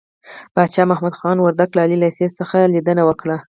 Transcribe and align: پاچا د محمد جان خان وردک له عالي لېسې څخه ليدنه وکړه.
پاچا 0.53 0.83
د 0.85 0.87
محمد 0.91 1.13
جان 1.15 1.19
خان 1.19 1.37
وردک 1.39 1.69
له 1.73 1.79
عالي 1.83 1.97
لېسې 2.03 2.27
څخه 2.39 2.57
ليدنه 2.73 3.03
وکړه. 3.05 3.37